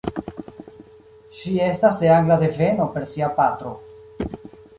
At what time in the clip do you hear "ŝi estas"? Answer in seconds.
1.41-1.99